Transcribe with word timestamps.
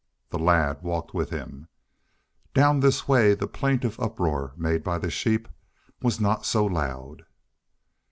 The 0.31 0.39
lad 0.39 0.81
walked 0.81 1.13
with 1.13 1.29
him. 1.29 1.67
Down 2.55 2.79
this 2.79 3.07
way 3.07 3.35
the 3.35 3.45
plaintive 3.45 3.99
uproar 3.99 4.51
made 4.57 4.83
by 4.83 4.97
the 4.97 5.11
sheep 5.11 5.47
was 6.01 6.19
not 6.19 6.43
so 6.43 6.65
loud. 6.65 7.27